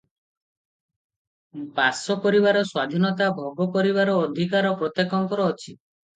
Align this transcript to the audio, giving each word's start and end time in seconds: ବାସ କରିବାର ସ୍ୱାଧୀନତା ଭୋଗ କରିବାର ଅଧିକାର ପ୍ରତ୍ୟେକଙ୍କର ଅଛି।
ବାସ 1.75 2.15
କରିବାର 2.23 2.65
ସ୍ୱାଧୀନତା 2.71 3.29
ଭୋଗ 3.43 3.69
କରିବାର 3.77 4.19
ଅଧିକାର 4.25 4.75
ପ୍ରତ୍ୟେକଙ୍କର 4.83 5.49
ଅଛି। 5.53 5.71